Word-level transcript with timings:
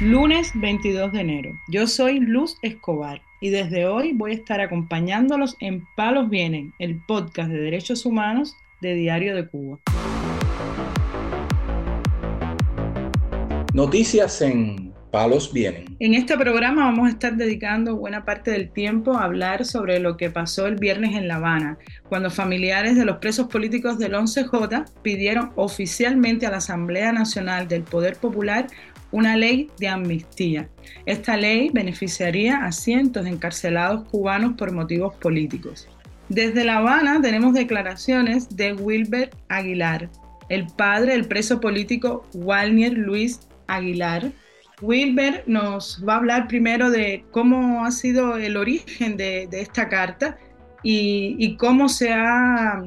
Lunes 0.00 0.50
22 0.56 1.12
de 1.12 1.20
enero. 1.20 1.60
Yo 1.68 1.86
soy 1.86 2.18
Luz 2.18 2.58
Escobar 2.62 3.22
y 3.40 3.50
desde 3.50 3.86
hoy 3.86 4.12
voy 4.12 4.32
a 4.32 4.34
estar 4.34 4.60
acompañándolos 4.60 5.56
en 5.60 5.86
Palos 5.94 6.28
Vienen, 6.28 6.74
el 6.80 7.00
podcast 7.06 7.48
de 7.48 7.60
derechos 7.60 8.04
humanos 8.04 8.56
de 8.80 8.94
Diario 8.94 9.36
de 9.36 9.46
Cuba. 9.46 9.78
Noticias 13.72 14.42
en 14.42 14.92
Palos 15.12 15.52
Vienen. 15.52 15.96
En 16.00 16.14
este 16.14 16.36
programa 16.36 16.86
vamos 16.86 17.06
a 17.06 17.10
estar 17.10 17.36
dedicando 17.36 17.94
buena 17.94 18.24
parte 18.24 18.50
del 18.50 18.72
tiempo 18.72 19.16
a 19.16 19.22
hablar 19.22 19.64
sobre 19.64 20.00
lo 20.00 20.16
que 20.16 20.28
pasó 20.28 20.66
el 20.66 20.74
viernes 20.74 21.14
en 21.14 21.28
La 21.28 21.36
Habana, 21.36 21.78
cuando 22.08 22.32
familiares 22.32 22.96
de 22.96 23.04
los 23.04 23.18
presos 23.18 23.46
políticos 23.46 24.00
del 24.00 24.14
11J 24.14 24.90
pidieron 25.02 25.52
oficialmente 25.54 26.46
a 26.46 26.50
la 26.50 26.56
Asamblea 26.56 27.12
Nacional 27.12 27.68
del 27.68 27.84
Poder 27.84 28.16
Popular 28.16 28.66
una 29.14 29.36
ley 29.36 29.70
de 29.78 29.86
amnistía. 29.86 30.68
Esta 31.06 31.36
ley 31.36 31.70
beneficiaría 31.72 32.64
a 32.64 32.72
cientos 32.72 33.22
de 33.22 33.30
encarcelados 33.30 34.08
cubanos 34.08 34.54
por 34.54 34.72
motivos 34.72 35.14
políticos. 35.14 35.88
Desde 36.28 36.64
La 36.64 36.78
Habana 36.78 37.20
tenemos 37.22 37.54
declaraciones 37.54 38.56
de 38.56 38.72
Wilber 38.72 39.30
Aguilar, 39.48 40.10
el 40.48 40.66
padre 40.66 41.12
del 41.12 41.28
preso 41.28 41.60
político 41.60 42.26
Walnier 42.34 42.94
Luis 42.94 43.38
Aguilar. 43.68 44.32
Wilber 44.82 45.44
nos 45.46 46.02
va 46.06 46.14
a 46.14 46.16
hablar 46.16 46.48
primero 46.48 46.90
de 46.90 47.24
cómo 47.30 47.84
ha 47.84 47.92
sido 47.92 48.36
el 48.36 48.56
origen 48.56 49.16
de, 49.16 49.48
esta 49.52 49.88
carta 49.88 50.38
y, 50.82 51.56
cómo 51.56 51.88
se 51.88 52.12
ha 52.12 52.82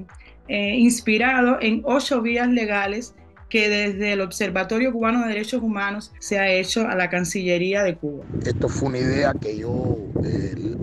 eh, 0.49 0.75
inspirado 0.75 1.57
en 1.61 1.83
ocho 1.85 2.21
vías 2.21 2.49
legales 2.49 3.15
que 3.49 3.69
desde 3.69 4.13
el 4.13 4.21
Observatorio 4.21 4.91
Cubano 4.91 5.21
de 5.21 5.29
Derechos 5.29 5.61
Humanos 5.61 6.11
se 6.19 6.39
ha 6.39 6.51
hecho 6.51 6.87
a 6.87 6.95
la 6.95 7.09
Cancillería 7.09 7.83
de 7.83 7.95
Cuba. 7.95 8.25
Esto 8.45 8.67
fue 8.67 8.89
una 8.89 8.99
idea 8.99 9.33
que 9.39 9.57
yo 9.57 9.97
eh, 10.23 10.75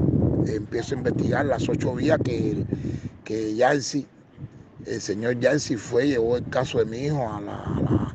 empiezo 0.46 0.94
a 0.94 0.98
investigar, 0.98 1.46
las 1.46 1.68
ocho 1.68 1.94
vías 1.94 2.18
que, 2.24 2.64
que 3.24 3.54
Yancy, 3.54 4.06
el 4.86 5.00
señor 5.00 5.38
Yancy 5.40 5.76
fue, 5.76 6.08
llevó 6.08 6.36
el 6.36 6.48
caso 6.48 6.78
de 6.78 6.84
mi 6.86 6.98
hijo 7.06 7.28
a, 7.30 7.40
la, 7.40 8.14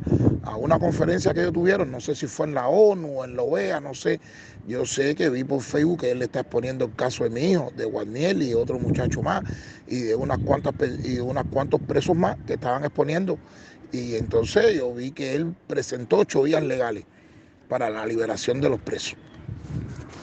una 0.58 0.80
conferencia 0.80 1.34
que 1.34 1.42
ellos 1.42 1.54
tuvieron, 1.54 1.92
no 1.92 2.00
sé 2.00 2.16
si 2.16 2.28
fue 2.28 2.48
en 2.48 2.54
la 2.54 2.68
ONU 2.68 3.20
o 3.20 3.26
en 3.26 3.36
la 3.36 3.44
OEA, 3.44 3.80
no 3.80 3.94
sé. 3.94 4.20
Yo 4.68 4.86
sé 4.86 5.16
que 5.16 5.30
vi 5.30 5.44
por 5.44 5.62
Facebook 5.62 6.02
que 6.02 6.12
él 6.12 6.22
está 6.22 6.42
exponiendo 6.42 6.86
el 6.86 6.94
caso 6.94 7.24
de 7.24 7.30
mi 7.30 7.52
hijo, 7.52 7.72
de 7.76 7.86
Guarniel 7.86 8.44
y 8.44 8.54
otro 8.54 8.78
muchacho 8.78 9.22
más, 9.22 9.44
y 9.88 10.02
de 10.02 10.16
unas 10.16 10.38
cuantas 10.40 10.74
y 11.04 11.16
de 11.16 11.22
unas 11.22 11.46
cuantos 11.52 11.82
presos 11.82 12.16
más 12.16 12.38
que 12.46 12.54
estaban 12.54 12.84
exponiendo 12.84 13.40
y 13.92 14.16
entonces 14.16 14.76
yo 14.76 14.94
vi 14.94 15.12
que 15.12 15.36
él 15.36 15.54
presentó 15.68 16.20
ocho 16.20 16.44
vías 16.44 16.64
legales 16.64 17.06
para 17.68 17.90
la 17.90 18.06
liberación 18.06 18.62
de 18.62 18.70
los 18.70 18.80
presos. 18.80 19.16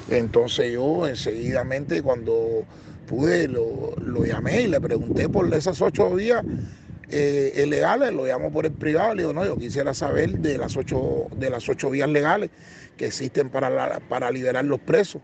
Entonces 0.09 0.73
yo 0.73 1.07
enseguidamente 1.07 2.03
cuando 2.03 2.65
pude 3.09 3.49
lo, 3.49 3.95
llamé 4.25 4.63
y 4.63 4.67
le 4.69 4.81
pregunté 4.81 5.29
por 5.29 5.53
esas 5.53 5.81
ocho 5.81 6.15
vías 6.15 6.45
eh, 7.09 7.65
legales, 7.69 8.13
lo 8.13 8.27
llamo 8.27 8.53
por 8.53 8.67
el 8.67 8.73
privado, 8.73 9.15
le 9.15 9.23
digo, 9.23 9.33
no, 9.33 9.45
yo 9.45 9.57
quisiera 9.57 9.95
saber 9.95 10.39
de 10.39 10.59
las 10.59 10.77
ocho, 10.77 11.29
de 11.37 11.51
las 11.51 11.69
ocho 11.69 11.91
vías 11.91 12.09
legales 12.09 12.51
que 12.97 13.07
existen 13.07 13.49
para, 13.51 14.01
para 14.09 14.31
liberar 14.31 14.65
los 14.65 14.81
presos. 14.81 15.23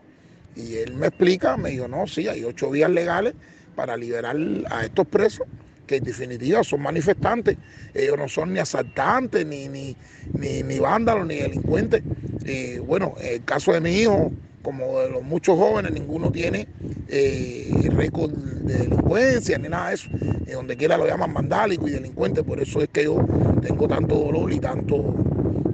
Y 0.55 0.75
él 0.75 0.93
me 0.95 1.07
explica, 1.07 1.57
me 1.57 1.71
dijo, 1.71 1.87
no, 1.87 2.07
sí, 2.07 2.27
hay 2.27 2.43
ocho 2.43 2.69
vías 2.69 2.89
legales 2.89 3.33
para 3.75 3.97
liberar 3.97 4.37
a 4.69 4.85
estos 4.85 5.07
presos 5.07 5.47
que 5.87 5.97
en 5.97 6.03
definitiva 6.03 6.63
son 6.63 6.81
manifestantes, 6.81 7.57
ellos 7.93 8.17
no 8.17 8.27
son 8.27 8.53
ni 8.53 8.59
asaltantes, 8.59 9.45
ni, 9.45 9.67
ni, 9.67 9.95
ni, 10.33 10.79
vándalos, 10.79 11.27
ni 11.27 11.35
delincuentes. 11.37 12.03
Y 12.45 12.79
bueno, 12.79 13.15
en 13.19 13.35
el 13.35 13.43
caso 13.43 13.73
de 13.73 13.81
mi 13.81 13.91
hijo, 13.91 14.31
como 14.61 14.99
de 14.99 15.09
los 15.09 15.23
muchos 15.23 15.57
jóvenes, 15.57 15.91
ninguno 15.91 16.31
tiene 16.31 16.67
eh, 17.09 17.89
récord 17.91 18.31
de 18.31 18.77
delincuencia 18.77 19.57
ni 19.57 19.69
nada 19.69 19.89
de 19.89 19.95
eso. 19.95 20.09
Donde 20.51 20.77
quiera 20.77 20.97
lo 20.97 21.07
llaman 21.07 21.33
vandálico 21.33 21.87
y 21.87 21.91
delincuente, 21.91 22.43
por 22.43 22.59
eso 22.59 22.81
es 22.81 22.89
que 22.89 23.05
yo 23.05 23.25
tengo 23.61 23.87
tanto 23.87 24.15
dolor 24.15 24.51
y 24.53 24.59
tanto, 24.59 25.15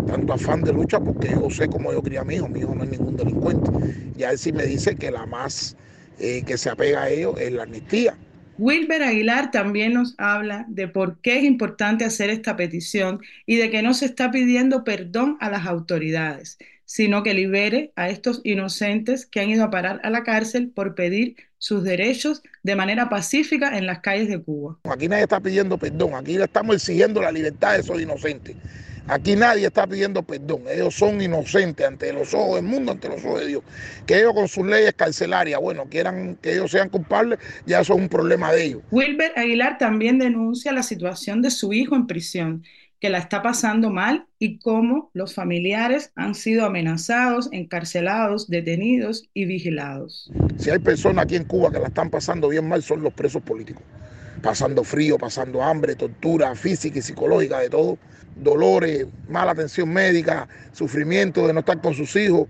tanto 0.07 0.33
afán 0.33 0.61
de 0.61 0.73
lucha, 0.73 0.99
porque 0.99 1.29
yo 1.29 1.49
sé 1.49 1.67
cómo 1.67 1.91
yo 1.91 2.01
cría 2.01 2.21
a 2.21 2.23
mi 2.25 2.35
hijo, 2.35 2.47
mi 2.47 2.61
hijo 2.61 2.73
no 2.73 2.83
es 2.83 2.89
ningún 2.89 3.15
delincuente. 3.15 3.69
Y 4.17 4.23
a 4.23 4.31
él 4.31 4.37
sí 4.37 4.51
me 4.51 4.63
dice 4.63 4.95
que 4.95 5.11
la 5.11 5.25
más 5.25 5.75
eh, 6.19 6.43
que 6.45 6.57
se 6.57 6.69
apega 6.69 7.03
a 7.03 7.09
ellos 7.09 7.35
es 7.39 7.51
la 7.51 7.63
amnistía 7.63 8.15
Wilber 8.59 9.01
Aguilar 9.03 9.51
también 9.51 9.93
nos 9.93 10.15
habla 10.17 10.65
de 10.67 10.89
por 10.89 11.21
qué 11.21 11.37
es 11.37 11.45
importante 11.45 12.03
hacer 12.03 12.29
esta 12.29 12.57
petición 12.57 13.21
y 13.45 13.55
de 13.55 13.69
que 13.69 13.81
no 13.81 13.93
se 13.93 14.05
está 14.05 14.31
pidiendo 14.31 14.83
perdón 14.83 15.37
a 15.39 15.49
las 15.49 15.65
autoridades, 15.65 16.57
sino 16.83 17.23
que 17.23 17.33
libere 17.33 17.93
a 17.95 18.09
estos 18.09 18.41
inocentes 18.43 19.25
que 19.25 19.39
han 19.39 19.49
ido 19.49 19.63
a 19.63 19.71
parar 19.71 20.01
a 20.03 20.09
la 20.09 20.23
cárcel 20.23 20.71
por 20.75 20.93
pedir 20.93 21.37
sus 21.57 21.85
derechos 21.85 22.43
de 22.61 22.75
manera 22.75 23.07
pacífica 23.07 23.77
en 23.77 23.85
las 23.85 23.99
calles 23.99 24.27
de 24.27 24.41
Cuba. 24.41 24.77
Aquí 24.83 25.07
nadie 25.07 25.23
está 25.23 25.39
pidiendo 25.39 25.77
perdón, 25.77 26.15
aquí 26.15 26.37
le 26.37 26.43
estamos 26.43 26.75
exigiendo 26.75 27.21
la 27.21 27.31
libertad 27.31 27.75
de 27.75 27.79
esos 27.79 28.01
inocentes. 28.01 28.57
Aquí 29.09 29.35
nadie 29.35 29.65
está 29.65 29.87
pidiendo 29.87 30.21
perdón. 30.21 30.61
Ellos 30.71 30.93
son 30.93 31.19
inocentes 31.19 31.85
ante 31.85 32.13
los 32.13 32.31
ojos 32.35 32.57
del 32.57 32.65
mundo, 32.65 32.91
ante 32.91 33.09
los 33.09 33.25
ojos 33.25 33.39
de 33.39 33.47
Dios. 33.47 33.63
Que 34.05 34.19
ellos 34.19 34.33
con 34.35 34.47
sus 34.47 34.67
leyes 34.67 34.93
carcelarias, 34.93 35.59
bueno, 35.59 35.85
quieran 35.89 36.37
que 36.39 36.53
ellos 36.53 36.69
sean 36.69 36.89
culpables, 36.89 37.39
ya 37.65 37.79
eso 37.79 37.93
es 37.93 37.99
un 37.99 38.07
problema 38.07 38.51
de 38.51 38.65
ellos. 38.65 38.83
Wilber 38.91 39.31
Aguilar 39.35 39.79
también 39.79 40.19
denuncia 40.19 40.71
la 40.71 40.83
situación 40.83 41.41
de 41.41 41.49
su 41.49 41.73
hijo 41.73 41.95
en 41.95 42.05
prisión, 42.05 42.63
que 42.99 43.09
la 43.09 43.17
está 43.17 43.41
pasando 43.41 43.89
mal 43.89 44.27
y 44.37 44.59
cómo 44.59 45.09
los 45.13 45.33
familiares 45.33 46.11
han 46.15 46.35
sido 46.35 46.65
amenazados, 46.65 47.49
encarcelados, 47.51 48.47
detenidos 48.47 49.27
y 49.33 49.45
vigilados. 49.45 50.31
Si 50.57 50.69
hay 50.69 50.79
personas 50.79 51.23
aquí 51.23 51.35
en 51.35 51.45
Cuba 51.45 51.71
que 51.71 51.79
la 51.79 51.87
están 51.87 52.11
pasando 52.11 52.49
bien 52.49 52.67
mal, 52.67 52.83
son 52.83 53.01
los 53.01 53.13
presos 53.13 53.41
políticos 53.41 53.81
pasando 54.41 54.83
frío, 54.83 55.17
pasando 55.17 55.61
hambre, 55.61 55.95
tortura 55.95 56.55
física 56.55 56.99
y 56.99 57.01
psicológica 57.01 57.59
de 57.59 57.69
todo, 57.69 57.97
dolores, 58.35 59.07
mala 59.27 59.51
atención 59.51 59.89
médica, 59.89 60.47
sufrimiento 60.71 61.45
de 61.47 61.53
no 61.53 61.59
estar 61.59 61.81
con 61.81 61.93
sus 61.93 62.15
hijos. 62.15 62.47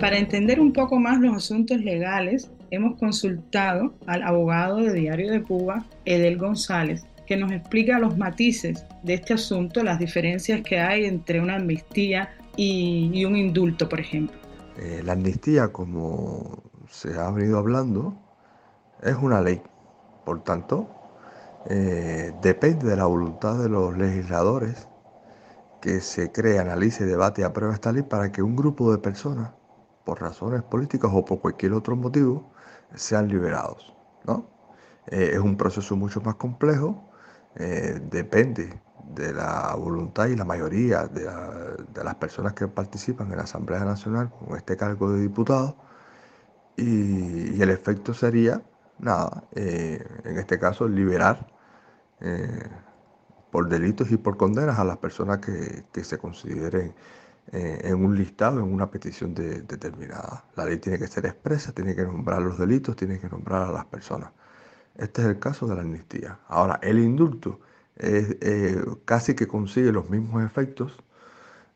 Para 0.00 0.16
entender 0.16 0.60
un 0.60 0.72
poco 0.72 0.98
más 0.98 1.20
los 1.20 1.36
asuntos 1.36 1.80
legales, 1.80 2.50
hemos 2.70 2.98
consultado 2.98 3.94
al 4.06 4.22
abogado 4.22 4.76
de 4.76 4.92
Diario 4.92 5.30
de 5.30 5.42
Cuba, 5.42 5.84
Edel 6.04 6.38
González, 6.38 7.04
que 7.26 7.36
nos 7.36 7.50
explica 7.52 7.98
los 7.98 8.16
matices 8.16 8.84
de 9.02 9.14
este 9.14 9.34
asunto, 9.34 9.82
las 9.82 9.98
diferencias 9.98 10.62
que 10.62 10.78
hay 10.78 11.04
entre 11.04 11.40
una 11.40 11.56
amnistía 11.56 12.30
y, 12.56 13.24
un 13.24 13.36
indulto, 13.36 13.88
por 13.88 14.00
ejemplo. 14.00 14.36
Eh, 14.78 15.02
la 15.04 15.12
amnistía, 15.12 15.68
como 15.68 16.67
se 16.90 17.18
ha 17.18 17.30
venido 17.30 17.58
hablando, 17.58 18.14
es 19.02 19.16
una 19.16 19.40
ley. 19.40 19.62
Por 20.24 20.42
tanto, 20.42 20.88
eh, 21.66 22.34
depende 22.42 22.88
de 22.88 22.96
la 22.96 23.06
voluntad 23.06 23.58
de 23.58 23.68
los 23.68 23.96
legisladores 23.96 24.88
que 25.80 26.00
se 26.00 26.32
cree, 26.32 26.58
analice, 26.58 27.06
debate 27.06 27.42
y 27.42 27.44
apruebe 27.44 27.74
esta 27.74 27.92
ley 27.92 28.02
para 28.02 28.32
que 28.32 28.42
un 28.42 28.56
grupo 28.56 28.90
de 28.92 28.98
personas, 28.98 29.52
por 30.04 30.20
razones 30.20 30.62
políticas 30.62 31.10
o 31.14 31.24
por 31.24 31.40
cualquier 31.40 31.72
otro 31.72 31.94
motivo, 31.96 32.50
sean 32.94 33.28
liberados. 33.28 33.94
¿no? 34.24 34.46
Eh, 35.06 35.30
es 35.34 35.38
un 35.38 35.56
proceso 35.56 35.96
mucho 35.96 36.20
más 36.20 36.34
complejo, 36.36 37.04
eh, 37.56 38.00
depende 38.10 38.80
de 39.14 39.32
la 39.32 39.74
voluntad 39.76 40.26
y 40.26 40.36
la 40.36 40.44
mayoría 40.44 41.06
de, 41.06 41.24
de, 41.92 42.04
las 42.04 42.14
personas 42.16 42.52
que 42.52 42.68
participan 42.68 43.30
en 43.30 43.38
la 43.38 43.44
Asamblea 43.44 43.84
Nacional 43.84 44.30
con 44.30 44.56
este 44.56 44.76
cargo 44.76 45.10
de 45.12 45.20
diputados 45.22 45.74
y, 46.78 47.60
el 47.60 47.70
efecto 47.70 48.14
sería, 48.14 48.62
nada, 48.98 49.44
eh, 49.54 50.04
en 50.24 50.38
este 50.38 50.58
caso, 50.58 50.88
liberar 50.88 51.46
eh, 52.20 52.68
por 53.50 53.68
delitos 53.68 54.10
y 54.12 54.16
por 54.16 54.36
condenas 54.36 54.78
a 54.78 54.84
las 54.84 54.98
personas 54.98 55.38
que, 55.38 56.04
se 56.04 56.18
consideren 56.18 56.94
eh, 57.52 57.80
en 57.84 58.04
un 58.04 58.16
listado, 58.16 58.60
en 58.60 58.72
una 58.72 58.90
petición 58.90 59.34
determinada. 59.34 60.44
La 60.56 60.64
ley 60.66 60.78
tiene 60.78 60.98
que 60.98 61.08
ser 61.08 61.26
expresa, 61.26 61.72
tiene 61.72 61.96
que 61.96 62.04
nombrar 62.04 62.42
los 62.42 62.58
delitos, 62.58 62.94
tiene 62.96 63.18
que 63.18 63.28
nombrar 63.28 63.62
a 63.62 63.72
las 63.72 63.86
personas. 63.86 64.30
Este 64.96 65.22
es 65.22 65.28
el 65.28 65.38
caso 65.38 65.66
de 65.66 65.74
la 65.74 65.82
amnistía. 65.82 66.38
Ahora, 66.48 66.78
el 66.82 66.98
indulto 66.98 67.60
es, 67.96 68.36
casi 69.04 69.34
que 69.34 69.48
consigue 69.48 69.92
los 69.92 70.10
mismos 70.10 70.44
efectos 70.44 70.96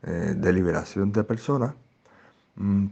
de 0.01 0.53
liberación 0.53 1.11
de 1.13 1.23
personas, 1.23 1.75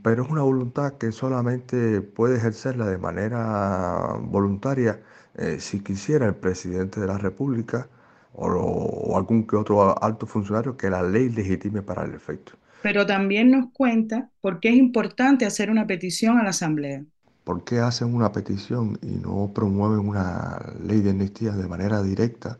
pero 0.01 0.23
es 0.23 0.29
una 0.29 0.41
voluntad 0.41 0.93
que 0.93 1.11
solamente 1.11 2.01
puede 2.01 2.37
ejercerla 2.37 2.87
de 2.87 2.97
manera 2.97 4.17
voluntaria 4.19 5.01
eh, 5.35 5.57
si 5.59 5.81
quisiera 5.81 6.25
el 6.25 6.35
presidente 6.35 6.99
de 6.99 7.07
la 7.07 7.17
República 7.17 7.87
o, 8.33 9.15
algún 9.15 9.45
que 9.45 9.55
otro 9.55 10.01
alto 10.03 10.25
funcionario 10.25 10.77
que 10.77 10.89
la 10.89 11.03
ley 11.03 11.29
legitime 11.29 11.81
para 11.81 12.05
el 12.05 12.13
efecto. 12.13 12.53
Pero 12.81 13.05
también 13.05 13.51
nos 13.51 13.71
cuenta 13.71 14.29
por 14.41 14.59
qué 14.59 14.69
es 14.69 14.75
importante 14.75 15.45
hacer 15.45 15.69
una 15.69 15.85
petición 15.85 16.39
a 16.39 16.43
la 16.43 16.49
Asamblea. 16.49 17.03
¿Por 17.43 17.63
qué 17.63 17.79
hacen 17.79 18.15
una 18.15 18.31
petición 18.31 18.97
y 19.01 19.11
no 19.11 19.51
promueven 19.53 20.07
una 20.07 20.73
ley 20.83 21.01
de 21.01 21.11
amnistía 21.11 21.51
de 21.51 21.67
manera 21.67 22.01
directa 22.01 22.57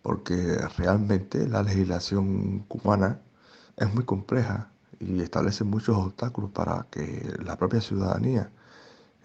porque 0.00 0.56
realmente 0.78 1.46
la 1.46 1.62
legislación 1.62 2.60
cubana 2.68 3.20
es 3.76 3.92
muy 3.94 4.04
compleja 4.04 4.71
y 5.06 5.20
establece 5.20 5.64
muchos 5.64 5.96
obstáculos 5.96 6.50
para 6.50 6.86
que 6.90 7.22
la 7.44 7.56
propia 7.56 7.80
ciudadanía 7.80 8.50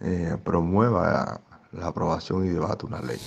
eh, 0.01 0.35
promueva 0.43 1.41
la 1.71 1.87
aprobación 1.87 2.45
y 2.45 2.49
debate 2.49 2.85
una 2.85 3.01
ley. 3.01 3.17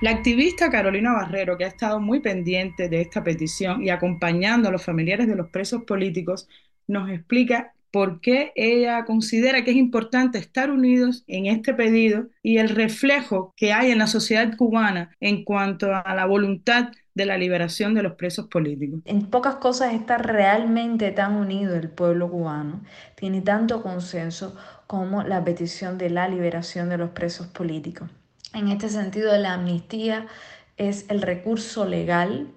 La 0.00 0.10
activista 0.10 0.70
Carolina 0.70 1.12
Barrero, 1.12 1.56
que 1.56 1.64
ha 1.64 1.68
estado 1.68 1.98
muy 1.98 2.20
pendiente 2.20 2.88
de 2.88 3.00
esta 3.00 3.24
petición 3.24 3.82
y 3.82 3.90
acompañando 3.90 4.68
a 4.68 4.72
los 4.72 4.84
familiares 4.84 5.26
de 5.26 5.34
los 5.34 5.48
presos 5.48 5.82
políticos, 5.82 6.48
nos 6.86 7.10
explica 7.10 7.72
por 7.90 8.20
qué 8.20 8.52
ella 8.54 9.04
considera 9.04 9.64
que 9.64 9.70
es 9.70 9.76
importante 9.76 10.38
estar 10.38 10.70
unidos 10.70 11.24
en 11.26 11.46
este 11.46 11.74
pedido 11.74 12.26
y 12.42 12.58
el 12.58 12.68
reflejo 12.68 13.54
que 13.56 13.72
hay 13.72 13.90
en 13.90 13.98
la 13.98 14.06
sociedad 14.06 14.56
cubana 14.56 15.16
en 15.20 15.44
cuanto 15.44 15.94
a 15.94 16.14
la 16.14 16.26
voluntad 16.26 16.90
de 17.14 17.26
la 17.26 17.36
liberación 17.36 17.94
de 17.94 18.02
los 18.02 18.14
presos 18.14 18.46
políticos. 18.46 19.00
En 19.04 19.26
pocas 19.26 19.56
cosas 19.56 19.92
está 19.92 20.18
realmente 20.18 21.10
tan 21.10 21.34
unido 21.34 21.74
el 21.74 21.90
pueblo 21.90 22.30
cubano, 22.30 22.80
tiene 23.16 23.40
tanto 23.40 23.82
consenso 23.82 24.56
como 24.86 25.22
la 25.24 25.44
petición 25.44 25.98
de 25.98 26.10
la 26.10 26.28
liberación 26.28 26.88
de 26.88 26.98
los 26.98 27.10
presos 27.10 27.48
políticos. 27.48 28.08
En 28.54 28.68
este 28.68 28.88
sentido, 28.88 29.36
la 29.36 29.54
amnistía 29.54 30.26
es 30.76 31.06
el 31.10 31.20
recurso 31.20 31.84
legal, 31.84 32.48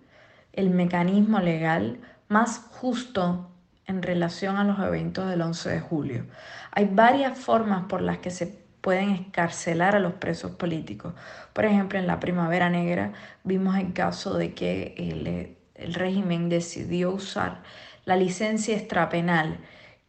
el 0.54 0.69
mecanismo 0.69 1.39
legal 1.39 2.00
más 2.30 2.60
justo 2.72 3.50
en 3.88 4.01
relación 4.01 4.57
a 4.57 4.63
los 4.63 4.80
eventos 4.80 5.30
del 5.30 5.42
11 5.42 5.69
de 5.69 5.80
julio. 5.80 6.25
Hay 6.72 6.86
varias 6.86 7.38
formas 7.38 7.86
por 7.88 8.01
las 8.01 8.19
que 8.19 8.31
se 8.31 8.62
pueden 8.81 9.12
escarcelar 9.12 9.95
a 9.95 10.00
los 10.00 10.13
presos 10.13 10.51
políticos. 10.51 11.13
Por 11.54 11.66
ejemplo, 11.66 12.00
en 12.00 12.07
la 12.07 12.19
Primavera 12.19 12.69
Negra 12.69 13.13
vimos 13.44 13.78
el 13.78 13.94
caso 13.94 14.38
de 14.38 14.54
que 14.54 14.95
el, 14.98 15.57
régimen 15.94 16.48
decidió 16.48 17.12
usar 17.12 17.63
la 18.06 18.16
licencia 18.16 18.78
extrapenal 18.78 19.57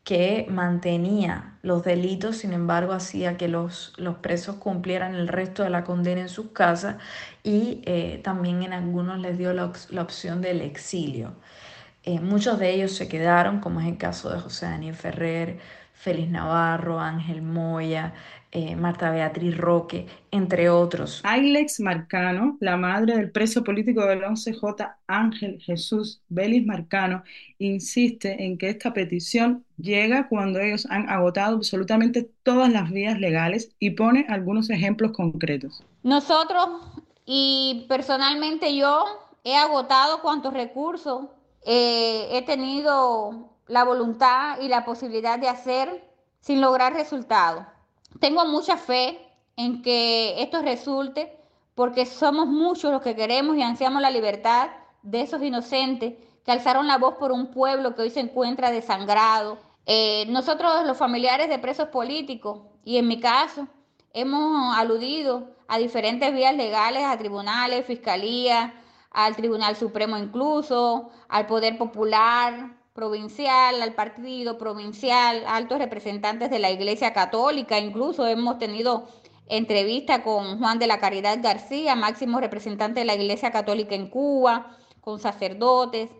que 0.04 0.46
mantenía 0.50 1.54
los 1.62 1.82
delitos, 1.82 2.38
sin 2.38 2.52
embargo 2.52 2.92
hacía 2.92 3.38
que 3.38 3.48
los, 3.48 3.94
los 3.96 4.16
presos 4.16 4.56
cumplieran 4.56 5.14
el 5.14 5.28
resto 5.28 5.62
de 5.62 5.70
la 5.70 5.84
condena 5.84 6.20
en 6.20 6.28
sus 6.28 6.50
casas 6.50 6.96
y 7.42 7.80
eh, 7.86 8.20
también 8.22 8.62
en 8.62 8.74
algunos 8.74 9.18
les 9.18 9.38
dio 9.38 9.54
la, 9.54 9.72
opción 10.02 10.42
del 10.42 10.60
exilio. 10.60 11.32
Eh, 12.04 12.20
muchos 12.20 12.58
de 12.58 12.74
ellos 12.74 12.92
se 12.92 13.08
quedaron, 13.08 13.60
como 13.60 13.80
es 13.80 13.86
el 13.86 13.96
caso 13.96 14.30
de 14.30 14.40
José 14.40 14.66
Daniel 14.66 14.94
Ferrer, 14.94 15.58
Félix 15.92 16.30
Navarro, 16.30 16.98
Ángel 16.98 17.42
Moya, 17.42 18.12
eh, 18.50 18.74
Marta 18.74 19.10
Beatriz 19.10 19.56
Roque, 19.56 20.06
entre 20.32 20.68
otros. 20.68 21.20
Ailex 21.22 21.78
Marcano, 21.78 22.56
la 22.60 22.76
madre 22.76 23.16
del 23.16 23.30
preso 23.30 23.62
político 23.62 24.04
del 24.04 24.24
11J, 24.24 24.96
Ángel 25.06 25.60
Jesús 25.60 26.20
Vélez 26.28 26.66
Marcano, 26.66 27.22
insiste 27.58 28.44
en 28.44 28.58
que 28.58 28.68
esta 28.68 28.92
petición 28.92 29.64
llega 29.78 30.28
cuando 30.28 30.58
ellos 30.58 30.86
han 30.90 31.08
agotado 31.08 31.56
absolutamente 31.56 32.28
todas 32.42 32.70
las 32.70 32.90
vías 32.90 33.18
legales 33.20 33.70
y 33.78 33.90
pone 33.90 34.26
algunos 34.28 34.70
ejemplos 34.70 35.12
concretos. 35.12 35.84
Nosotros 36.02 36.66
y 37.24 37.86
personalmente 37.88 38.76
yo 38.76 39.04
he 39.44 39.56
agotado 39.56 40.20
cuantos 40.20 40.52
recursos 40.52 41.26
eh, 41.64 42.28
he 42.32 42.42
tenido 42.42 43.50
la 43.66 43.84
voluntad 43.84 44.60
y 44.60 44.68
la 44.68 44.84
posibilidad 44.84 45.38
de 45.38 45.48
hacer 45.48 46.04
sin 46.40 46.60
lograr 46.60 46.92
resultados. 46.92 47.64
Tengo 48.20 48.44
mucha 48.46 48.76
fe 48.76 49.18
en 49.56 49.82
que 49.82 50.42
esto 50.42 50.62
resulte 50.62 51.38
porque 51.74 52.04
somos 52.06 52.46
muchos 52.46 52.92
los 52.92 53.02
que 53.02 53.16
queremos 53.16 53.56
y 53.56 53.62
ansiamos 53.62 54.02
la 54.02 54.10
libertad 54.10 54.70
de 55.02 55.22
esos 55.22 55.42
inocentes 55.42 56.14
que 56.44 56.52
alzaron 56.52 56.86
la 56.86 56.98
voz 56.98 57.14
por 57.14 57.32
un 57.32 57.50
pueblo 57.50 57.94
que 57.94 58.02
hoy 58.02 58.10
se 58.10 58.20
encuentra 58.20 58.70
desangrado. 58.70 59.58
Eh, 59.86 60.26
nosotros, 60.28 60.84
los 60.84 60.96
familiares 60.96 61.48
de 61.48 61.58
presos 61.58 61.88
políticos, 61.88 62.60
y 62.84 62.98
en 62.98 63.08
mi 63.08 63.20
caso, 63.20 63.68
hemos 64.12 64.76
aludido 64.76 65.50
a 65.68 65.78
diferentes 65.78 66.32
vías 66.34 66.54
legales, 66.54 67.04
a 67.04 67.16
tribunales, 67.16 67.86
fiscalía, 67.86 68.74
al 69.12 69.36
Tribunal 69.36 69.76
Supremo 69.76 70.16
incluso, 70.18 71.10
al 71.28 71.46
Poder 71.46 71.78
Popular, 71.78 72.76
provincial, 72.92 73.80
al 73.80 73.94
partido 73.94 74.58
provincial, 74.58 75.44
altos 75.46 75.78
representantes 75.78 76.50
de 76.50 76.58
la 76.58 76.70
Iglesia 76.70 77.12
Católica, 77.12 77.78
incluso 77.78 78.26
hemos 78.26 78.58
tenido 78.58 79.08
entrevista 79.48 80.22
con 80.22 80.58
Juan 80.58 80.78
de 80.78 80.86
la 80.86 80.98
Caridad 80.98 81.38
García, 81.42 81.94
máximo 81.94 82.40
representante 82.40 83.00
de 83.00 83.06
la 83.06 83.14
Iglesia 83.14 83.50
Católica 83.50 83.94
en 83.94 84.08
Cuba, 84.08 84.76
con 85.00 85.18
sacerdotes. 85.20 86.10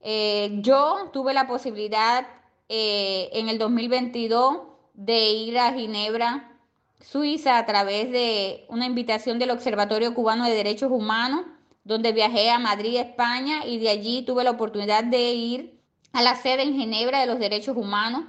Eh, 0.00 0.58
yo 0.60 1.10
tuve 1.12 1.34
la 1.34 1.46
posibilidad 1.46 2.26
eh, 2.68 3.30
en 3.32 3.48
el 3.48 3.58
2022 3.58 4.58
de 4.94 5.30
ir 5.30 5.58
a 5.58 5.72
Ginebra, 5.72 6.50
Suiza, 7.00 7.58
a 7.58 7.66
través 7.66 8.10
de 8.10 8.64
una 8.68 8.86
invitación 8.86 9.38
del 9.38 9.50
Observatorio 9.50 10.14
Cubano 10.14 10.44
de 10.44 10.54
Derechos 10.54 10.90
Humanos, 10.90 11.44
donde 11.84 12.12
viajé 12.12 12.50
a 12.50 12.58
Madrid, 12.58 12.96
España, 12.96 13.66
y 13.66 13.78
de 13.78 13.90
allí 13.90 14.22
tuve 14.22 14.42
la 14.42 14.50
oportunidad 14.50 15.04
de 15.04 15.32
ir 15.32 15.80
a 16.12 16.22
la 16.22 16.36
sede 16.36 16.62
en 16.62 16.76
Ginebra 16.76 17.20
de 17.20 17.26
los 17.26 17.38
Derechos 17.38 17.76
Humanos, 17.76 18.24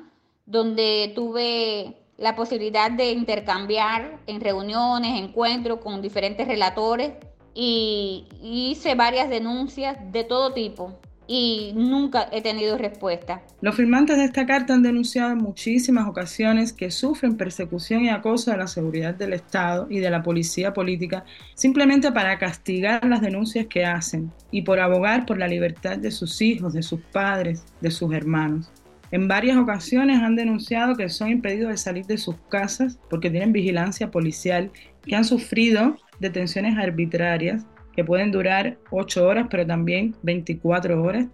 donde 0.45 1.11
tuve 1.15 1.97
la 2.17 2.35
posibilidad 2.35 2.91
de 2.91 3.11
intercambiar 3.11 4.19
en 4.27 4.41
reuniones, 4.41 5.19
encuentros 5.19 5.79
con 5.79 6.01
diferentes 6.01 6.47
relatores 6.47 7.13
y 7.53 8.27
hice 8.41 8.95
varias 8.95 9.29
denuncias 9.29 9.97
de 10.11 10.23
todo 10.23 10.53
tipo 10.53 10.99
y 11.27 11.73
nunca 11.75 12.27
he 12.31 12.41
tenido 12.41 12.77
respuesta. 12.77 13.41
Los 13.61 13.75
firmantes 13.75 14.17
de 14.17 14.25
esta 14.25 14.45
carta 14.45 14.73
han 14.73 14.83
denunciado 14.83 15.31
en 15.31 15.39
muchísimas 15.39 16.07
ocasiones 16.07 16.73
que 16.73 16.91
sufren 16.91 17.37
persecución 17.37 18.03
y 18.03 18.09
acoso 18.09 18.51
de 18.51 18.57
la 18.57 18.67
seguridad 18.67 19.15
del 19.15 19.33
Estado 19.33 19.87
y 19.89 19.99
de 19.99 20.09
la 20.09 20.23
policía 20.23 20.73
política 20.73 21.25
simplemente 21.55 22.11
para 22.11 22.37
castigar 22.37 23.05
las 23.05 23.21
denuncias 23.21 23.67
que 23.67 23.85
hacen 23.85 24.31
y 24.51 24.61
por 24.61 24.79
abogar 24.79 25.25
por 25.25 25.37
la 25.37 25.47
libertad 25.47 25.97
de 25.97 26.11
sus 26.11 26.41
hijos, 26.41 26.73
de 26.73 26.83
sus 26.83 27.01
padres, 27.11 27.63
de 27.81 27.91
sus 27.91 28.13
hermanos. 28.13 28.71
En 29.11 29.27
varias 29.27 29.57
ocasiones 29.57 30.21
han 30.21 30.35
denunciado 30.35 30.95
que 30.95 31.09
son 31.09 31.29
impedidos 31.29 31.71
de 31.71 31.77
salir 31.77 32.05
de 32.05 32.17
sus 32.17 32.35
casas 32.49 32.99
porque 33.09 33.29
tienen 33.29 33.53
vigilancia 33.53 34.11
policial, 34.11 34.71
que 35.03 35.15
han 35.15 35.23
sufrido 35.23 35.97
detenciones 36.19 36.77
arbitrarias 36.77 37.65
que 37.95 38.03
pueden 38.03 38.31
durar 38.31 38.77
8 38.91 39.25
horas, 39.25 39.47
pero 39.49 39.65
también 39.65 40.15
24 40.23 41.01
horas, 41.01 41.27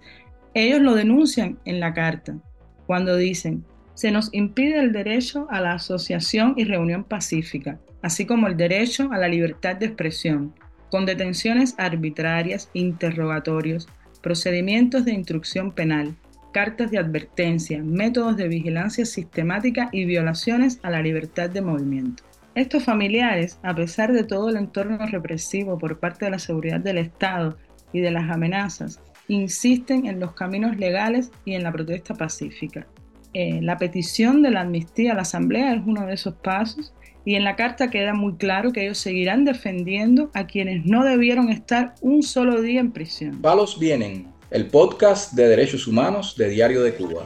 ellos 0.54 0.82
lo 0.82 0.96
denuncian 0.96 1.58
en 1.66 1.80
la 1.80 1.94
carta 1.94 2.36
cuando 2.92 3.16
dicen, 3.16 3.64
se 3.94 4.12
nos 4.12 4.34
impide 4.34 4.80
el 4.80 4.92
derecho 4.92 5.48
a 5.50 5.62
la 5.62 5.74
asociación 5.74 6.56
y 6.58 6.66
reunión 6.66 7.04
pacífica, 7.04 7.80
así 8.02 8.26
como 8.26 8.48
el 8.48 8.58
derecho 8.58 9.10
a 9.12 9.18
la 9.18 9.28
libertad 9.28 9.78
de 9.78 9.86
expresión, 9.86 10.54
con 10.90 11.06
detenciones 11.06 11.74
arbitrarias, 11.78 12.70
interrogatorios, 12.74 13.88
procedimientos 14.22 15.06
de 15.06 15.14
instrucción 15.14 15.72
penal, 15.72 16.16
cartas 16.52 16.92
de 16.92 16.98
advertencia, 16.98 17.82
métodos 17.82 18.36
de 18.36 18.50
vigilancia 18.50 19.06
sistemática 19.06 19.90
y 19.94 20.04
violaciones 20.04 20.80
a 20.84 20.90
la 20.90 21.02
libertad 21.02 21.50
de 21.50 21.62
movimiento. 21.62 22.24
Estos 22.54 22.84
familiares, 22.84 23.58
a 23.64 23.74
pesar 23.74 24.12
de 24.12 24.26
todo 24.26 24.50
el 24.50 24.58
entorno 24.58 24.98
represivo 25.08 25.78
por 25.78 26.00
parte 26.00 26.26
de 26.26 26.32
la 26.32 26.40
seguridad 26.40 26.82
del 26.82 26.98
Estado 26.98 27.58
y 27.94 28.02
de 28.02 28.12
las 28.12 28.30
amenazas, 28.30 29.00
insisten 29.30 30.06
en 30.06 30.20
los 30.20 30.34
caminos 30.34 30.76
legales 30.76 31.32
y 31.46 31.54
en 31.54 31.64
la 31.64 31.72
protesta 31.72 32.14
pacífica. 32.14 32.86
Eh, 33.34 33.62
la 33.62 33.78
petición 33.78 34.42
de 34.42 34.52
la 34.52 34.62
amnistía 34.62 35.14
a 35.14 35.16
la 35.16 35.22
Asamblea 35.22 35.74
es 35.74 35.82
uno 35.86 36.06
de 36.06 36.14
esos 36.14 36.34
pasos 36.36 36.94
y 37.24 37.36
en 37.36 37.46
la 37.46 37.56
carta 37.56 37.90
queda 37.90 38.14
muy 38.14 38.34
claro 38.36 38.74
que 38.74 38.84
ellos 38.84 38.98
seguirán 38.98 39.46
defendiendo 39.46 40.30
a 40.34 40.46
quienes 40.46 40.86
no 40.86 41.06
debieron 41.06 41.48
estar 41.48 41.94
un 42.02 42.22
solo 42.22 42.62
día 42.62 42.82
en 42.82 42.92
prisión. 42.92 43.42
Palos 43.42 43.80
Vienen, 43.80 44.28
el 44.50 44.68
podcast 44.68 45.32
de 45.34 45.48
derechos 45.48 45.88
humanos 45.88 46.36
de 46.36 46.50
Diario 46.50 46.84
de 46.84 46.96
Cuba. 46.96 47.26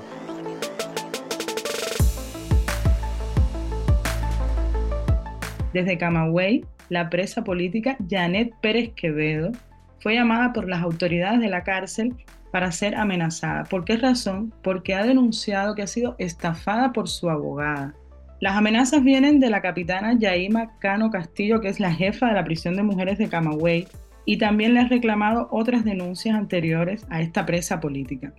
Desde 5.75 5.97
Camagüey, 5.97 6.63
la 6.87 7.09
presa 7.09 7.43
política 7.43 7.97
Janet 8.09 8.53
Pérez 8.61 8.93
Quevedo 8.95 9.51
fue 9.99 10.13
llamada 10.13 10.53
por 10.53 10.69
las 10.69 10.81
autoridades 10.81 11.41
de 11.41 11.49
la 11.49 11.65
cárcel 11.65 12.15
para 12.53 12.71
ser 12.71 12.95
amenazada. 12.95 13.65
¿Por 13.65 13.83
qué 13.83 13.97
razón? 13.97 14.53
Porque 14.63 14.95
ha 14.95 15.03
denunciado 15.03 15.75
que 15.75 15.81
ha 15.81 15.87
sido 15.87 16.15
estafada 16.17 16.93
por 16.93 17.09
su 17.09 17.29
abogada. 17.29 17.93
Las 18.39 18.55
amenazas 18.55 19.03
vienen 19.03 19.41
de 19.41 19.49
la 19.49 19.61
capitana 19.61 20.17
Yaima 20.17 20.77
Cano 20.79 21.11
Castillo, 21.11 21.59
que 21.59 21.67
es 21.67 21.81
la 21.81 21.91
jefa 21.91 22.27
de 22.27 22.35
la 22.35 22.45
prisión 22.45 22.77
de 22.77 22.83
mujeres 22.83 23.17
de 23.17 23.27
Camagüey, 23.27 23.85
y 24.23 24.37
también 24.37 24.75
le 24.75 24.79
ha 24.79 24.87
reclamado 24.87 25.49
otras 25.51 25.83
denuncias 25.83 26.37
anteriores 26.37 27.05
a 27.09 27.19
esta 27.19 27.45
presa 27.45 27.81
política. 27.81 28.31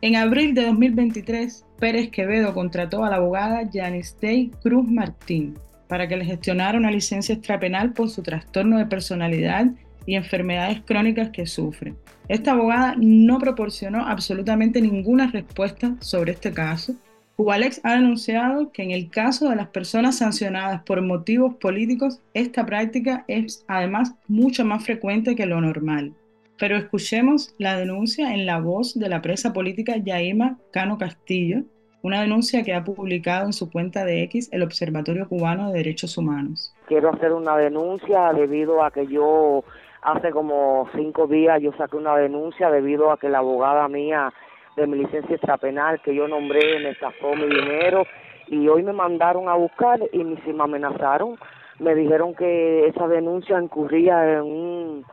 En 0.00 0.16
abril 0.16 0.54
de 0.54 0.66
2023, 0.66 1.66
Pérez 1.78 2.10
Quevedo 2.10 2.52
contrató 2.52 3.04
a 3.04 3.10
la 3.10 3.16
abogada 3.16 3.62
Day 4.20 4.50
Cruz 4.60 4.90
Martín 4.90 5.54
para 5.88 6.08
que 6.08 6.16
le 6.16 6.24
gestionara 6.24 6.78
una 6.78 6.90
licencia 6.90 7.34
extrapenal 7.34 7.92
por 7.92 8.10
su 8.10 8.22
trastorno 8.22 8.78
de 8.78 8.86
personalidad 8.86 9.66
y 10.06 10.16
enfermedades 10.16 10.82
crónicas 10.84 11.30
que 11.30 11.46
sufre. 11.46 11.94
Esta 12.28 12.52
abogada 12.52 12.94
no 12.98 13.38
proporcionó 13.38 14.06
absolutamente 14.06 14.80
ninguna 14.80 15.30
respuesta 15.30 15.96
sobre 16.00 16.32
este 16.32 16.52
caso. 16.52 16.94
Cubalex 17.36 17.80
ha 17.82 17.96
denunciado 17.96 18.70
que 18.70 18.82
en 18.82 18.92
el 18.92 19.10
caso 19.10 19.50
de 19.50 19.56
las 19.56 19.68
personas 19.68 20.18
sancionadas 20.18 20.82
por 20.84 21.02
motivos 21.02 21.56
políticos, 21.56 22.20
esta 22.32 22.64
práctica 22.64 23.24
es 23.26 23.64
además 23.66 24.14
mucho 24.28 24.64
más 24.64 24.84
frecuente 24.84 25.34
que 25.34 25.46
lo 25.46 25.60
normal. 25.60 26.14
Pero 26.58 26.76
escuchemos 26.76 27.52
la 27.58 27.76
denuncia 27.76 28.32
en 28.32 28.46
la 28.46 28.60
voz 28.60 28.94
de 28.94 29.08
la 29.08 29.20
presa 29.20 29.52
política 29.52 29.96
Yaima 29.96 30.58
Cano 30.72 30.96
Castillo, 30.96 31.64
una 32.04 32.20
denuncia 32.20 32.62
que 32.62 32.74
ha 32.74 32.84
publicado 32.84 33.46
en 33.46 33.54
su 33.54 33.70
cuenta 33.70 34.04
de 34.04 34.22
X 34.24 34.50
el 34.52 34.62
Observatorio 34.62 35.26
Cubano 35.26 35.70
de 35.70 35.78
Derechos 35.78 36.18
Humanos. 36.18 36.76
Quiero 36.86 37.08
hacer 37.08 37.32
una 37.32 37.56
denuncia 37.56 38.30
debido 38.34 38.84
a 38.84 38.90
que 38.90 39.06
yo 39.06 39.64
hace 40.02 40.30
como 40.30 40.86
cinco 40.94 41.26
días 41.26 41.62
yo 41.62 41.72
saqué 41.78 41.96
una 41.96 42.14
denuncia 42.16 42.70
debido 42.70 43.10
a 43.10 43.16
que 43.16 43.30
la 43.30 43.38
abogada 43.38 43.88
mía 43.88 44.30
de 44.76 44.86
mi 44.86 44.98
licencia 44.98 45.34
extrapenal 45.34 45.98
que 46.02 46.14
yo 46.14 46.28
nombré 46.28 46.78
me 46.78 46.90
estafó 46.90 47.34
mi 47.36 47.46
dinero 47.46 48.04
y 48.48 48.68
hoy 48.68 48.82
me 48.82 48.92
mandaron 48.92 49.48
a 49.48 49.54
buscar 49.54 49.98
y 50.12 50.24
me, 50.24 50.36
me 50.52 50.62
amenazaron. 50.62 51.38
Me 51.78 51.94
dijeron 51.94 52.34
que 52.34 52.86
esa 52.86 53.08
denuncia 53.08 53.58
incurría 53.58 54.30
en 54.30 54.42
un 54.42 55.04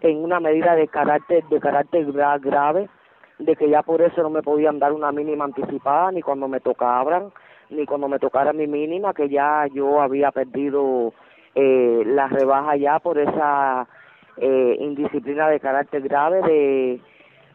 en 0.00 0.24
una 0.24 0.40
medida 0.40 0.74
de 0.74 0.88
carácter 0.88 1.44
de 1.50 1.60
carácter 1.60 2.10
grave 2.40 2.88
de 3.38 3.56
que 3.56 3.68
ya 3.68 3.82
por 3.82 4.02
eso 4.02 4.22
no 4.22 4.30
me 4.30 4.42
podían 4.42 4.78
dar 4.78 4.92
una 4.92 5.12
mínima 5.12 5.44
anticipada 5.44 6.10
ni 6.12 6.22
cuando 6.22 6.48
me 6.48 6.60
tocaban 6.60 7.32
ni 7.70 7.84
cuando 7.86 8.08
me 8.08 8.18
tocara 8.18 8.52
mi 8.52 8.66
mínima 8.66 9.14
que 9.14 9.28
ya 9.28 9.66
yo 9.72 10.00
había 10.00 10.30
perdido 10.32 11.12
eh, 11.54 12.02
la 12.06 12.28
rebaja 12.28 12.76
ya 12.76 12.98
por 12.98 13.18
esa 13.18 13.86
eh, 14.36 14.76
indisciplina 14.80 15.48
de 15.48 15.60
carácter 15.60 16.02
grave 16.02 16.40
de, 16.42 17.00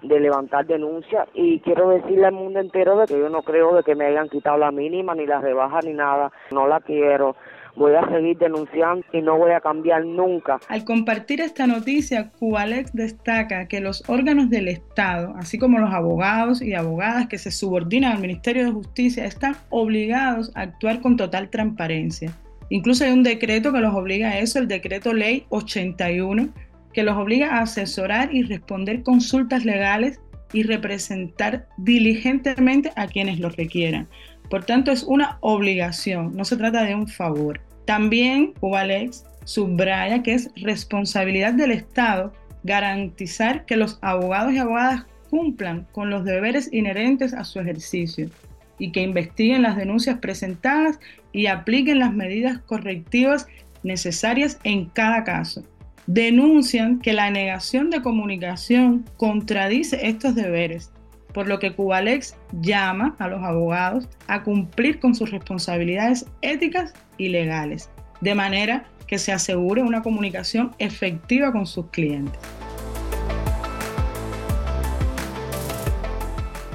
de 0.04 0.20
levantar 0.20 0.66
denuncia. 0.66 1.28
Y 1.34 1.60
quiero 1.62 1.90
decirle 1.90 2.28
al 2.28 2.34
mundo 2.34 2.60
entero 2.60 2.98
de 2.98 3.08
que 3.08 3.20
yo 3.20 3.30
no 3.30 3.42
creo 3.42 3.76
de 3.76 3.84
que 3.84 3.96
me 3.96 4.06
hayan 4.06 4.30
quitado 4.30 4.58
la 4.58 4.72
mínima 4.72 5.16
ni 5.16 5.26
la 5.26 5.42
rebaja 5.42 5.80
ni 5.84 5.94
nada. 5.94 6.32
No 6.52 6.68
la 6.68 6.82
quiero 6.82 7.36
voy 7.76 7.94
a 7.96 8.08
seguir 8.10 8.38
denunciando 8.38 9.06
y 9.12 9.22
no 9.22 9.38
voy 9.38 9.52
a 9.52 9.60
cambiar 9.60 10.06
nunca. 10.06 10.60
Al 10.68 10.84
compartir 10.84 11.42
esta 11.42 11.68
noticia, 11.68 12.30
Cubalex 12.40 12.94
destaca 12.94 13.68
que 13.68 13.80
los 13.80 14.08
órganos 14.08 14.50
del 14.50 14.68
Estado, 14.68 15.34
así 15.38 15.58
como 15.58 15.80
los 15.80 15.94
abogados 15.94 16.62
y 16.62 16.74
abogadas 16.74 17.28
que 17.28 17.38
se 17.38 17.52
subordinan 17.52 18.14
al 18.14 18.22
Ministerio 18.22 18.66
de 18.66 18.72
Justicia, 18.72 19.26
están 19.26 19.56
obligados 19.70 20.52
a 20.56 20.62
actuar 20.62 21.02
con 21.02 21.18
total 21.18 21.50
transparencia. 21.50 22.32
Incluso 22.70 23.04
hay 23.04 23.12
un 23.12 23.24
decreto 23.24 23.72
que 23.72 23.80
los 23.80 23.94
obliga 23.94 24.30
a 24.30 24.40
eso, 24.40 24.60
el 24.60 24.68
decreto 24.68 25.14
ley 25.14 25.46
81, 25.50 26.50
que 26.94 27.04
los 27.04 27.18
obliga 27.18 27.58
a 27.58 27.62
asesorar 27.62 28.34
y 28.34 28.44
responder 28.44 29.04
consultas 29.04 29.66
legales 29.66 30.20
y 30.54 30.64
representar 30.64 31.68
diligentemente 31.78 32.92
a 32.96 33.08
quienes 33.08 33.40
lo 33.40 33.50
requieran. 33.50 34.08
Por 34.54 34.66
tanto, 34.66 34.92
es 34.92 35.02
una 35.02 35.40
obligación, 35.42 36.38
no 36.38 36.46
se 36.46 36.58
trata 36.58 36.84
de 36.84 36.94
un 36.94 37.08
favor. 37.08 37.60
También 37.86 38.54
Cubalex 38.60 39.26
subraya 39.46 40.22
que 40.22 40.36
es 40.36 40.52
responsabilidad 40.56 41.54
del 41.54 41.72
Estado 41.72 42.32
garantizar 42.62 43.66
que 43.66 43.78
los 43.78 43.98
abogados 44.04 44.54
y 44.54 44.60
abogadas 44.60 45.08
cumplan 45.32 45.88
con 45.92 46.12
los 46.12 46.24
deberes 46.24 46.72
inherentes 46.72 47.34
a 47.34 47.46
su 47.46 47.62
ejercicio 47.62 48.30
y 48.78 48.92
que 48.92 49.02
investiguen 49.02 49.64
las 49.64 49.76
denuncias 49.76 50.20
presentadas 50.20 51.00
y 51.32 51.48
apliquen 51.48 51.98
las 51.98 52.14
medidas 52.14 52.60
correctivas 52.60 53.48
necesarias 53.82 54.60
en 54.64 54.86
cada 54.86 55.24
caso. 55.24 55.64
Denuncian 56.06 57.00
que 57.00 57.14
la 57.14 57.32
negación 57.32 57.90
de 57.90 58.04
comunicación 58.04 59.04
contradice 59.18 60.08
estos 60.08 60.36
deberes 60.36 60.92
por 61.34 61.48
lo 61.48 61.60
que 61.60 61.74
Cubalex 61.74 62.36
llama 62.62 63.16
a 63.20 63.28
los 63.28 63.44
abogados 63.44 64.08
a 64.28 64.44
cumplir 64.44 65.00
con 65.00 65.16
sus 65.16 65.32
responsabilidades 65.32 66.26
éticas 66.42 66.94
y 67.18 67.30
legales, 67.30 67.90
de 68.22 68.36
manera 68.36 68.86
que 69.08 69.18
se 69.18 69.32
asegure 69.32 69.82
una 69.82 70.02
comunicación 70.02 70.72
efectiva 70.80 71.52
con 71.52 71.66
sus 71.66 71.88
clientes. 71.88 72.40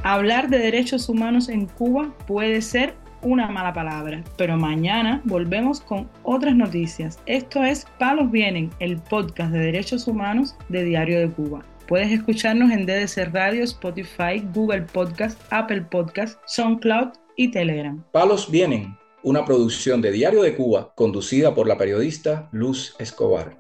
Hablar 0.05 0.49
de 0.49 0.59
derechos 0.59 1.09
humanos 1.09 1.49
en 1.49 1.67
Cuba 1.67 2.15
puede 2.27 2.63
ser 2.63 2.95
una 3.23 3.49
mala 3.49 3.73
palabra, 3.73 4.23
pero 4.37 4.57
mañana 4.57 5.21
volvemos 5.25 5.81
con 5.81 6.09
otras 6.23 6.55
noticias. 6.55 7.19
Esto 7.27 7.65
es 7.65 7.87
Palos 7.99 8.31
Vienen, 8.31 8.71
el 8.79 8.99
podcast 8.99 9.53
de 9.53 9.59
derechos 9.59 10.07
humanos 10.07 10.57
de 10.69 10.85
Diario 10.85 11.21
de 11.21 11.31
Cuba. 11.31 11.63
Puedes 11.89 12.13
escucharnos 12.13 12.71
en 12.71 12.85
DDC 12.85 13.33
Radio, 13.33 13.65
Spotify, 13.65 14.47
Google 14.53 14.83
Podcast, 14.83 15.41
Apple 15.49 15.87
Podcast, 15.91 16.39
SoundCloud 16.47 17.15
y 17.35 17.51
Telegram. 17.51 18.05
Palos 18.13 18.51
Vienen, 18.51 18.95
una 19.23 19.47
producción 19.47 20.03
de 20.03 20.13
Diario 20.13 20.43
de 20.43 20.55
Cuba 20.55 20.93
conducida 20.95 21.55
por 21.55 21.67
la 21.67 21.79
periodista 21.79 22.51
Luz 22.53 22.95
Escobar. 22.99 23.58